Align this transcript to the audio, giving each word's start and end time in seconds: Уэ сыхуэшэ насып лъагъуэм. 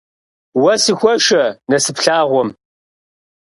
Уэ 0.61 0.73
сыхуэшэ 0.83 1.43
насып 1.69 1.97
лъагъуэм. 2.03 2.49